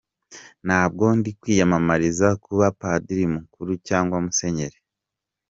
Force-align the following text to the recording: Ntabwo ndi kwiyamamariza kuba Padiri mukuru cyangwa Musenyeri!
Ntabwo 0.65 1.05
ndi 1.17 1.31
kwiyamamariza 1.39 2.27
kuba 2.43 2.65
Padiri 2.79 3.25
mukuru 3.35 3.71
cyangwa 3.87 4.15
Musenyeri! 4.25 4.77